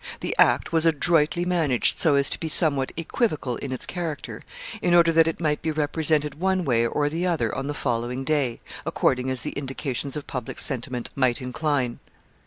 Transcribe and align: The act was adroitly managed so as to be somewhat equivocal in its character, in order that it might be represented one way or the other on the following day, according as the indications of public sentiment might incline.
The 0.21 0.35
act 0.39 0.71
was 0.73 0.87
adroitly 0.87 1.45
managed 1.45 1.99
so 1.99 2.15
as 2.15 2.27
to 2.31 2.39
be 2.39 2.49
somewhat 2.49 2.91
equivocal 2.97 3.57
in 3.57 3.71
its 3.71 3.85
character, 3.85 4.41
in 4.81 4.95
order 4.95 5.11
that 5.11 5.27
it 5.27 5.39
might 5.39 5.61
be 5.61 5.69
represented 5.69 6.39
one 6.39 6.65
way 6.65 6.87
or 6.87 7.07
the 7.07 7.27
other 7.27 7.53
on 7.53 7.67
the 7.67 7.75
following 7.75 8.23
day, 8.23 8.61
according 8.83 9.29
as 9.29 9.41
the 9.41 9.51
indications 9.51 10.17
of 10.17 10.25
public 10.25 10.57
sentiment 10.57 11.11
might 11.15 11.39
incline. 11.39 11.99